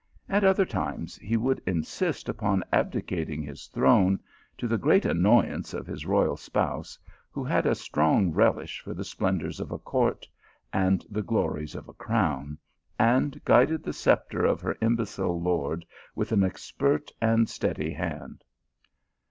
At 0.27 0.43
other 0.43 0.65
times 0.65 1.17
he 1.17 1.37
would 1.37 1.61
insist 1.67 2.27
upon 2.27 2.63
abdicating 2.73 3.43
his 3.43 3.67
throne, 3.67 4.19
to 4.57 4.67
the 4.67 4.79
great 4.79 5.05
annoyance 5.05 5.75
of 5.75 5.85
his 5.85 6.07
royal 6.07 6.35
spouse, 6.37 6.97
who 7.31 7.43
had 7.43 7.67
a 7.67 7.75
strong 7.75 8.31
relish 8.31 8.79
for 8.81 8.95
the 8.95 9.03
splendours 9.03 9.59
of 9.59 9.71
a 9.71 9.77
court 9.77 10.27
and 10.73 11.05
the 11.11 11.21
glories 11.21 11.75
of 11.75 11.87
a 11.87 11.93
crown, 11.93 12.57
and 12.97 13.39
guided 13.45 13.83
the 13.83 13.93
sceptre 13.93 14.43
of 14.43 14.59
her 14.59 14.75
imbecile 14.81 15.39
lord 15.39 15.85
with 16.15 16.31
an 16.31 16.43
expert 16.43 17.11
and 17.21 17.47
steady 17.47 17.91
hand. 17.91 18.43